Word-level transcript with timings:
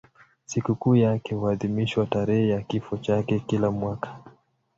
Sikukuu 0.45 0.95
yake 0.95 1.35
huadhimishwa 1.35 2.05
tarehe 2.05 2.47
ya 2.49 2.61
kifo 2.61 2.97
chake 2.97 3.39
kila 3.39 3.71
mwaka. 3.71 4.17